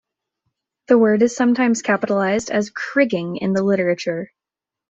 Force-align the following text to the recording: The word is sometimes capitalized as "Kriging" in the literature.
The 0.87 0.97
word 0.97 1.21
is 1.21 1.35
sometimes 1.35 1.83
capitalized 1.83 2.49
as 2.49 2.71
"Kriging" 2.71 3.37
in 3.39 3.53
the 3.53 3.61
literature. 3.61 4.31